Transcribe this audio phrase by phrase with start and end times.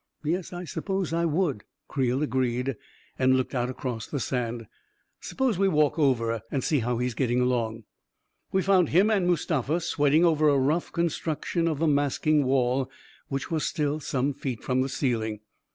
[0.23, 2.75] "Yes, I suppose I would," Creel agreed,
[3.19, 4.65] and looked out across the sand."
[5.29, 7.83] Suppose we walk over and see how he's getting along."
[8.51, 12.89] We found him and Mustafa sweating over a rough reconstruction of the masking wall,
[13.27, 15.41] which was still some feet from the ceiling.